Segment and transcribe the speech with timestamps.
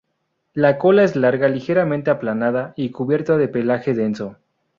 [0.55, 4.35] La cola es larga, ligeramente aplanada y cubierta de pelaje denso.